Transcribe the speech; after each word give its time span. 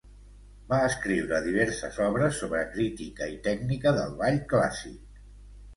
Va 0.71 0.79
escriure 0.85 1.41
diverses 1.49 1.99
obres 2.07 2.41
sobre 2.45 2.65
crítica 2.73 3.29
i 3.35 3.37
tècnica 3.51 3.95
del 4.01 4.19
ball 4.25 4.43
clàssic. 4.55 5.23